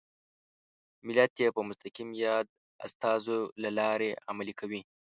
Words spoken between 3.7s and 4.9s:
لارې عملي کوي.